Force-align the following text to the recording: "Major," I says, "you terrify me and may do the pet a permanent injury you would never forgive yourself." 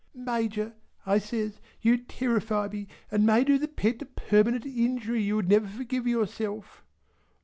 "Major," 0.15 0.73
I 1.05 1.19
says, 1.19 1.61
"you 1.79 1.95
terrify 1.97 2.67
me 2.69 2.87
and 3.11 3.23
may 3.23 3.43
do 3.43 3.59
the 3.59 3.67
pet 3.67 4.01
a 4.01 4.05
permanent 4.07 4.65
injury 4.65 5.21
you 5.21 5.35
would 5.35 5.47
never 5.49 5.67
forgive 5.67 6.07
yourself." 6.07 6.83